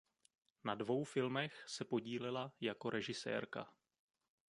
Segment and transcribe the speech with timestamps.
[0.63, 3.73] Na dvou filmech se podílela jako režisérka.